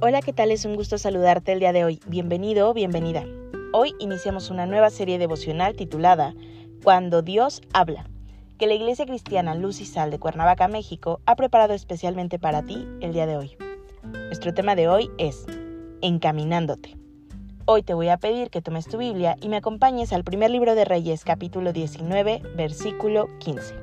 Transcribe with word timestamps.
Hola, 0.00 0.22
¿qué 0.22 0.32
tal? 0.32 0.52
Es 0.52 0.64
un 0.64 0.76
gusto 0.76 0.96
saludarte 0.96 1.50
el 1.50 1.58
día 1.58 1.72
de 1.72 1.84
hoy. 1.84 1.98
Bienvenido 2.06 2.70
o 2.70 2.72
bienvenida. 2.72 3.24
Hoy 3.72 3.96
iniciamos 3.98 4.48
una 4.48 4.64
nueva 4.64 4.90
serie 4.90 5.18
devocional 5.18 5.74
titulada 5.74 6.36
Cuando 6.84 7.20
Dios 7.20 7.62
habla, 7.72 8.08
que 8.58 8.68
la 8.68 8.74
Iglesia 8.74 9.06
Cristiana 9.06 9.56
Luz 9.56 9.80
y 9.80 9.84
Sal 9.84 10.12
de 10.12 10.20
Cuernavaca, 10.20 10.68
México, 10.68 11.20
ha 11.26 11.34
preparado 11.34 11.74
especialmente 11.74 12.38
para 12.38 12.62
ti 12.62 12.86
el 13.00 13.12
día 13.12 13.26
de 13.26 13.38
hoy. 13.38 13.56
Nuestro 14.04 14.54
tema 14.54 14.76
de 14.76 14.86
hoy 14.86 15.10
es 15.18 15.46
Encaminándote. 16.00 16.96
Hoy 17.64 17.82
te 17.82 17.94
voy 17.94 18.08
a 18.08 18.18
pedir 18.18 18.50
que 18.50 18.62
tomes 18.62 18.86
tu 18.86 18.98
Biblia 18.98 19.34
y 19.42 19.48
me 19.48 19.56
acompañes 19.56 20.12
al 20.12 20.22
primer 20.22 20.52
libro 20.52 20.76
de 20.76 20.84
Reyes, 20.84 21.24
capítulo 21.24 21.72
19, 21.72 22.42
versículo 22.54 23.28
15. 23.40 23.74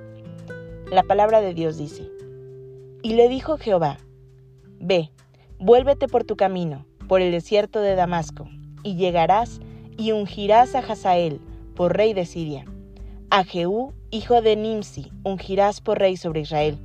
La 0.91 1.04
palabra 1.04 1.41
de 1.41 1.54
Dios 1.54 1.76
dice, 1.77 2.10
Y 3.04 3.16
le 3.16 3.27
dijo 3.27 3.58
Jehová, 3.58 3.98
Ve, 4.80 5.12
Vuélvete 5.59 6.09
por 6.09 6.26
tu 6.26 6.36
camino, 6.36 6.85
por 7.07 7.21
el 7.21 7.32
desierto 7.32 7.80
de 7.80 7.96
Damasco, 7.96 8.49
y 8.84 8.96
llegarás 8.96 9.62
y 9.98 10.12
ungirás 10.12 10.76
a 10.76 10.80
Hazael 10.80 11.40
por 11.76 11.96
rey 11.96 12.13
de 12.13 12.26
Siria. 12.26 12.66
A 13.30 13.46
Jehú, 13.46 13.93
hijo 14.12 14.41
de 14.41 14.57
Nimsi, 14.57 15.13
ungirás 15.24 15.80
por 15.80 15.98
rey 15.98 16.18
sobre 16.18 16.41
Israel, 16.41 16.77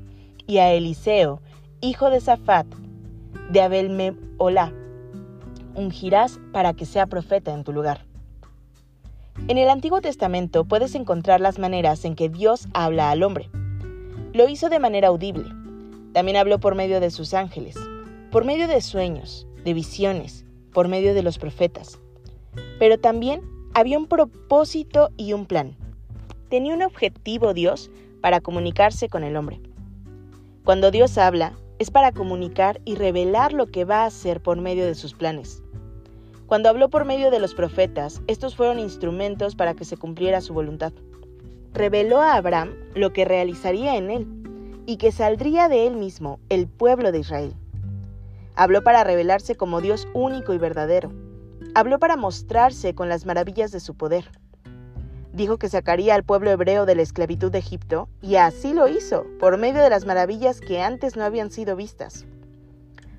y 0.47 0.58
a 0.58 0.72
Eliseo, 0.72 1.41
hijo 1.80 2.11
de 2.11 2.20
Safat, 2.20 2.67
de 3.50 3.61
abel 3.61 4.17
ungirás 5.75 6.39
para 6.52 6.73
que 6.73 6.86
sea 6.86 7.06
profeta 7.06 7.52
en 7.52 7.64
tu 7.64 7.73
lugar. 7.73 8.05
En 9.48 9.58
el 9.58 9.69
Antiguo 9.69 10.00
Testamento 10.00 10.64
puedes 10.64 10.95
encontrar 10.95 11.41
las 11.41 11.58
maneras 11.58 12.05
en 12.05 12.14
que 12.14 12.28
Dios 12.28 12.69
habla 12.73 13.11
al 13.11 13.25
hombre. 13.25 13.50
Lo 14.33 14.48
hizo 14.48 14.69
de 14.69 14.78
manera 14.78 15.08
audible. 15.08 15.47
También 16.12 16.36
habló 16.36 16.61
por 16.61 16.77
medio 16.77 17.00
de 17.00 17.11
sus 17.11 17.34
ángeles 17.34 17.77
por 18.31 18.45
medio 18.45 18.69
de 18.69 18.81
sueños, 18.81 19.47
de 19.64 19.75
visiones, 19.75 20.45
por 20.73 20.86
medio 20.86 21.14
de 21.14 21.23
los 21.23 21.39
profetas. 21.39 21.98
Pero 22.78 22.98
también 22.98 23.41
había 23.75 23.98
un 23.98 24.06
propósito 24.06 25.11
y 25.17 25.33
un 25.33 25.47
plan. 25.47 25.77
Tenía 26.48 26.75
un 26.75 26.83
objetivo 26.83 27.55
Dios 27.55 27.91
para 28.20 28.41
comunicarse 28.41 29.08
con 29.08 29.25
el 29.25 29.36
hombre. 29.36 29.61
Cuando 30.64 30.92
Dios 30.92 31.19
habla, 31.19 31.55
es 31.81 31.91
para 31.91 32.12
comunicar 32.12 32.81
y 32.84 32.95
revelar 32.95 33.53
lo 33.53 33.67
que 33.67 33.84
va 33.84 34.03
a 34.03 34.06
hacer 34.06 34.41
por 34.41 34.61
medio 34.61 34.86
de 34.86 34.95
sus 34.95 35.14
planes. 35.14 35.62
Cuando 36.47 36.69
habló 36.69 36.89
por 36.91 37.05
medio 37.05 37.31
de 37.31 37.41
los 37.41 37.55
profetas, 37.55 38.23
estos 38.27 38.55
fueron 38.55 38.78
instrumentos 38.78 39.56
para 39.56 39.75
que 39.75 39.84
se 39.84 39.97
cumpliera 39.97 40.41
su 40.41 40.53
voluntad. 40.53 40.92
Reveló 41.73 42.20
a 42.20 42.34
Abraham 42.34 42.75
lo 42.95 43.12
que 43.12 43.25
realizaría 43.25 43.97
en 43.97 44.11
él 44.11 44.27
y 44.86 44.98
que 44.98 45.11
saldría 45.11 45.69
de 45.69 45.86
él 45.86 45.97
mismo 45.97 46.39
el 46.48 46.69
pueblo 46.69 47.12
de 47.12 47.20
Israel. 47.20 47.55
Habló 48.61 48.83
para 48.83 49.05
revelarse 49.05 49.55
como 49.55 49.80
Dios 49.80 50.06
único 50.12 50.53
y 50.53 50.58
verdadero. 50.58 51.11
Habló 51.75 51.98
para 51.98 52.19
mostrarse 52.19 52.94
con 52.94 53.08
las 53.08 53.25
maravillas 53.25 53.72
de 53.72 53.80
su 53.80 53.95
poder. 53.95 54.30
Dijo 55.33 55.57
que 55.57 55.70
sacaría 55.70 56.14
al 56.14 56.24
pueblo 56.24 56.51
hebreo 56.51 56.85
de 56.85 56.95
la 56.95 57.01
esclavitud 57.01 57.51
de 57.51 57.57
Egipto, 57.57 58.11
y 58.20 58.36
así 58.36 58.74
lo 58.74 58.86
hizo, 58.86 59.24
por 59.39 59.57
medio 59.57 59.80
de 59.80 59.89
las 59.89 60.05
maravillas 60.05 60.61
que 60.61 60.83
antes 60.83 61.17
no 61.17 61.24
habían 61.24 61.51
sido 61.51 61.74
vistas. 61.74 62.27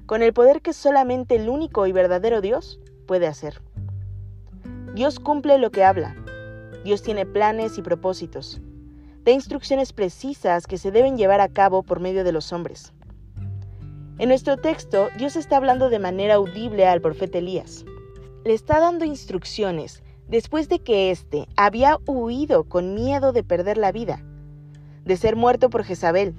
Con 0.05 0.21
el 0.21 0.31
poder 0.31 0.61
que 0.61 0.73
solamente 0.73 1.37
el 1.37 1.49
único 1.49 1.87
y 1.87 1.91
verdadero 1.91 2.39
Dios 2.39 2.79
puede 3.07 3.25
hacer. 3.25 3.63
Dios 4.93 5.19
cumple 5.19 5.57
lo 5.57 5.71
que 5.71 5.83
habla. 5.83 6.15
Dios 6.83 7.01
tiene 7.01 7.25
planes 7.25 7.79
y 7.79 7.81
propósitos. 7.81 8.61
Da 9.23 9.31
instrucciones 9.31 9.91
precisas 9.91 10.67
que 10.67 10.77
se 10.77 10.91
deben 10.91 11.17
llevar 11.17 11.41
a 11.41 11.49
cabo 11.49 11.81
por 11.81 11.99
medio 11.99 12.23
de 12.23 12.31
los 12.31 12.53
hombres. 12.53 12.93
En 14.21 14.29
nuestro 14.29 14.55
texto, 14.57 15.09
Dios 15.17 15.35
está 15.35 15.57
hablando 15.57 15.89
de 15.89 15.97
manera 15.97 16.35
audible 16.35 16.85
al 16.85 17.01
profeta 17.01 17.39
Elías. 17.39 17.85
Le 18.45 18.53
está 18.53 18.79
dando 18.79 19.03
instrucciones 19.03 20.03
después 20.27 20.69
de 20.69 20.77
que 20.77 21.09
éste 21.09 21.47
había 21.55 21.97
huido 22.05 22.65
con 22.65 22.93
miedo 22.93 23.33
de 23.33 23.43
perder 23.43 23.79
la 23.79 23.91
vida, 23.91 24.23
de 25.05 25.17
ser 25.17 25.35
muerto 25.35 25.71
por 25.71 25.83
Jezabel, 25.83 26.35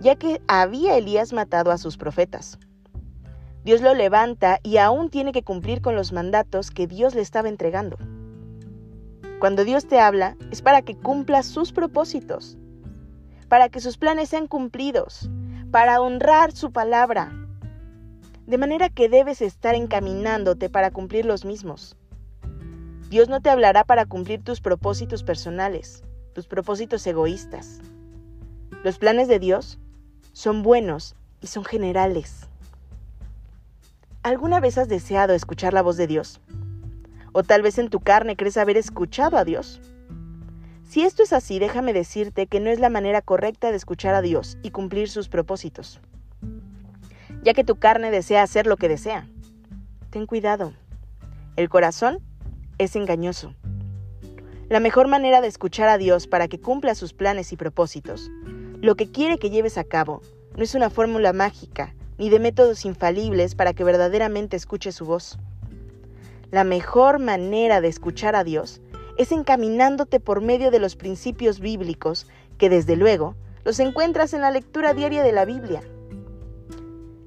ya 0.00 0.16
que 0.16 0.40
había 0.48 0.96
Elías 0.96 1.34
matado 1.34 1.70
a 1.70 1.76
sus 1.76 1.98
profetas. 1.98 2.58
Dios 3.62 3.82
lo 3.82 3.92
levanta 3.92 4.58
y 4.62 4.78
aún 4.78 5.10
tiene 5.10 5.32
que 5.32 5.42
cumplir 5.42 5.82
con 5.82 5.94
los 5.96 6.14
mandatos 6.14 6.70
que 6.70 6.86
Dios 6.86 7.14
le 7.14 7.20
estaba 7.20 7.50
entregando. 7.50 7.98
Cuando 9.38 9.66
Dios 9.66 9.86
te 9.86 10.00
habla 10.00 10.38
es 10.50 10.62
para 10.62 10.80
que 10.80 10.96
cumpla 10.96 11.42
sus 11.42 11.72
propósitos, 11.72 12.56
para 13.50 13.68
que 13.68 13.80
sus 13.80 13.98
planes 13.98 14.30
sean 14.30 14.46
cumplidos, 14.46 15.28
para 15.70 16.00
honrar 16.00 16.52
su 16.52 16.72
palabra. 16.72 17.30
De 18.46 18.56
manera 18.56 18.88
que 18.88 19.08
debes 19.08 19.42
estar 19.42 19.74
encaminándote 19.74 20.70
para 20.70 20.90
cumplir 20.90 21.26
los 21.26 21.44
mismos. 21.44 21.96
Dios 23.10 23.28
no 23.28 23.40
te 23.40 23.50
hablará 23.50 23.84
para 23.84 24.06
cumplir 24.06 24.42
tus 24.42 24.60
propósitos 24.60 25.22
personales, 25.22 26.02
tus 26.34 26.46
propósitos 26.46 27.06
egoístas. 27.06 27.80
Los 28.82 28.98
planes 28.98 29.28
de 29.28 29.38
Dios 29.38 29.78
son 30.32 30.62
buenos 30.62 31.16
y 31.42 31.48
son 31.48 31.64
generales. 31.64 32.46
¿Alguna 34.22 34.60
vez 34.60 34.78
has 34.78 34.88
deseado 34.88 35.34
escuchar 35.34 35.74
la 35.74 35.82
voz 35.82 35.96
de 35.96 36.06
Dios? 36.06 36.40
¿O 37.32 37.42
tal 37.42 37.62
vez 37.62 37.78
en 37.78 37.90
tu 37.90 38.00
carne 38.00 38.36
crees 38.36 38.56
haber 38.56 38.78
escuchado 38.78 39.36
a 39.36 39.44
Dios? 39.44 39.80
Si 40.88 41.02
esto 41.02 41.22
es 41.22 41.34
así, 41.34 41.58
déjame 41.58 41.92
decirte 41.92 42.46
que 42.46 42.60
no 42.60 42.70
es 42.70 42.80
la 42.80 42.88
manera 42.88 43.20
correcta 43.20 43.70
de 43.70 43.76
escuchar 43.76 44.14
a 44.14 44.22
Dios 44.22 44.56
y 44.62 44.70
cumplir 44.70 45.10
sus 45.10 45.28
propósitos, 45.28 46.00
ya 47.42 47.52
que 47.52 47.62
tu 47.62 47.76
carne 47.76 48.10
desea 48.10 48.42
hacer 48.42 48.66
lo 48.66 48.78
que 48.78 48.88
desea. 48.88 49.28
Ten 50.08 50.24
cuidado. 50.24 50.72
El 51.56 51.68
corazón 51.68 52.20
es 52.78 52.96
engañoso. 52.96 53.54
La 54.70 54.80
mejor 54.80 55.08
manera 55.08 55.42
de 55.42 55.48
escuchar 55.48 55.90
a 55.90 55.98
Dios 55.98 56.26
para 56.26 56.48
que 56.48 56.58
cumpla 56.58 56.94
sus 56.94 57.12
planes 57.12 57.52
y 57.52 57.56
propósitos, 57.58 58.30
lo 58.80 58.94
que 58.94 59.10
quiere 59.10 59.38
que 59.38 59.50
lleves 59.50 59.76
a 59.76 59.84
cabo, 59.84 60.22
no 60.56 60.62
es 60.62 60.74
una 60.74 60.88
fórmula 60.88 61.34
mágica 61.34 61.94
ni 62.16 62.30
de 62.30 62.40
métodos 62.40 62.86
infalibles 62.86 63.54
para 63.54 63.74
que 63.74 63.84
verdaderamente 63.84 64.56
escuche 64.56 64.90
su 64.92 65.04
voz. 65.04 65.38
La 66.50 66.64
mejor 66.64 67.18
manera 67.18 67.82
de 67.82 67.88
escuchar 67.88 68.34
a 68.34 68.42
Dios 68.42 68.80
es 69.18 69.32
encaminándote 69.32 70.20
por 70.20 70.40
medio 70.40 70.70
de 70.70 70.78
los 70.78 70.96
principios 70.96 71.60
bíblicos 71.60 72.26
que 72.56 72.70
desde 72.70 72.96
luego 72.96 73.34
los 73.64 73.80
encuentras 73.80 74.32
en 74.32 74.40
la 74.40 74.50
lectura 74.50 74.94
diaria 74.94 75.22
de 75.22 75.32
la 75.32 75.44
Biblia. 75.44 75.82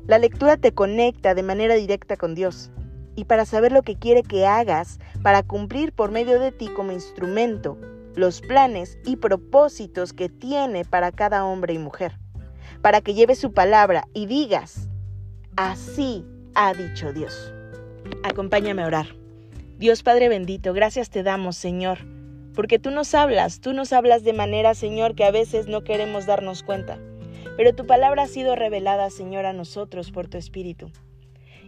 La 0.08 0.18
lectura 0.18 0.58
te 0.58 0.74
conecta 0.74 1.36
de 1.36 1.44
manera 1.44 1.76
directa 1.76 2.18
con 2.18 2.34
Dios 2.34 2.72
y 3.16 3.26
para 3.26 3.46
saber 3.46 3.72
lo 3.72 3.84
que 3.84 3.98
quiere 3.98 4.24
que 4.24 4.48
hagas 4.48 5.00
para 5.22 5.44
cumplir 5.44 5.92
por 5.92 6.12
medio 6.12 6.40
de 6.40 6.52
ti 6.52 6.70
como 6.70 6.94
instrumento 6.94 7.78
los 8.16 8.42
planes 8.42 8.98
y 9.06 9.18
propósitos 9.18 10.14
que 10.14 10.30
tiene 10.30 10.86
para 10.86 11.12
cada 11.12 11.46
hombre 11.46 11.74
y 11.74 11.78
mujer, 11.78 12.18
para 12.82 13.02
que 13.02 13.14
lleves 13.14 13.40
su 13.40 13.54
palabra 13.54 14.08
y 14.14 14.26
digas, 14.26 14.90
así 15.56 16.26
ha 16.56 16.74
dicho 16.74 17.14
Dios. 17.14 17.54
Acompáñame 18.24 18.84
a 18.84 18.88
orar. 18.88 19.21
Dios 19.82 20.04
Padre 20.04 20.30
bendito, 20.30 20.74
gracias 20.74 21.10
te 21.10 21.24
damos, 21.24 21.58
Señor, 21.58 22.06
porque 22.54 22.78
tú 22.78 22.92
nos 22.92 23.16
hablas, 23.16 23.62
tú 23.62 23.74
nos 23.74 23.94
hablas 23.94 24.24
de 24.24 24.32
manera, 24.32 24.76
Señor, 24.76 25.16
que 25.16 25.24
a 25.24 25.32
veces 25.32 25.66
no 25.66 25.84
queremos 25.84 26.28
darnos 26.28 26.62
cuenta. 26.62 27.00
Pero 27.58 27.74
tu 27.74 27.88
palabra 27.88 28.22
ha 28.22 28.28
sido 28.28 28.56
revelada, 28.56 29.10
Señor, 29.10 29.48
a 29.48 29.54
nosotros 29.54 30.12
por 30.12 30.28
tu 30.28 30.38
Espíritu. 30.38 30.92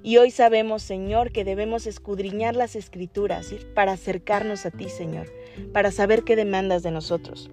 Y 0.03 0.17
hoy 0.17 0.29
sabemos, 0.29 0.83
Señor, 0.83 1.31
que 1.31 1.43
debemos 1.43 1.87
escudriñar 1.87 2.55
las 2.55 2.75
escrituras 2.75 3.51
para 3.73 3.93
acercarnos 3.93 4.67
a 4.67 4.69
ti, 4.69 4.89
Señor, 4.89 5.33
para 5.73 5.89
saber 5.89 6.23
qué 6.23 6.35
demandas 6.35 6.83
de 6.83 6.91
nosotros. 6.91 7.49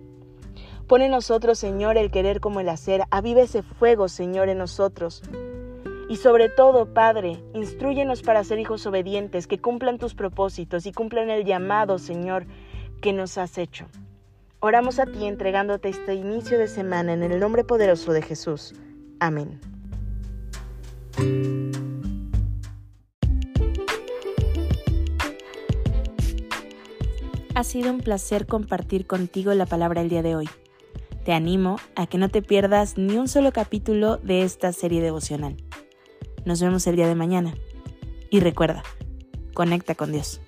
Pone 0.87 1.09
nosotros, 1.09 1.59
Señor, 1.59 1.97
el 1.97 2.11
querer 2.11 2.41
como 2.41 2.61
el 2.61 2.69
hacer. 2.69 3.05
Aviva 3.11 3.41
ese 3.41 3.63
fuego, 3.63 4.09
Señor, 4.09 4.51
en 4.51 4.59
nosotros 4.59 5.23
y 6.11 6.17
sobre 6.17 6.49
todo, 6.49 6.93
Padre, 6.93 7.41
instruyenos 7.55 8.23
para 8.23 8.43
ser 8.43 8.59
hijos 8.59 8.85
obedientes, 8.85 9.47
que 9.47 9.61
cumplan 9.61 9.97
tus 9.97 10.17
propósitos 10.17 10.85
y 10.87 10.93
cumplan 10.93 11.31
el 11.31 11.45
llamado, 11.45 12.01
Señor, 12.01 12.47
que 13.01 13.13
nos 13.13 13.39
has 13.39 13.59
hecho. 13.59 13.87
Oramos 14.59 14.99
a 14.99 15.07
ti 15.07 15.25
entregándote 15.25 15.89
este 15.89 16.15
inicio 16.15 16.59
de 16.59 16.67
semana 16.67 17.13
en 17.13 17.23
el 17.23 17.39
nombre 17.39 17.63
poderoso 17.63 18.13
de 18.13 18.23
Jesús. 18.23 18.75
Amén. 19.21 19.61
Ha 27.55 27.63
sido 27.63 27.93
un 27.93 28.01
placer 28.01 28.49
compartir 28.49 29.07
contigo 29.07 29.55
la 29.55 29.67
palabra 29.67 30.01
el 30.01 30.09
día 30.09 30.23
de 30.23 30.35
hoy. 30.35 30.49
Te 31.25 31.33
animo 31.33 31.77
a 31.95 32.09
que 32.09 32.19
no 32.19 32.31
te 32.31 32.43
pierdas 32.43 32.99
ni 32.99 33.17
un 33.17 33.29
solo 33.29 33.53
capítulo 33.53 34.17
de 34.17 34.43
esta 34.43 34.73
serie 34.73 35.01
devocional. 35.01 35.57
Nos 36.45 36.61
vemos 36.61 36.87
el 36.87 36.97
día 36.97 37.09
de 37.09 37.15
mañana. 37.15 37.55
Y 38.31 38.41
recuerda, 38.41 38.83
conecta 39.55 39.95
con 39.95 40.13
Dios. 40.13 40.41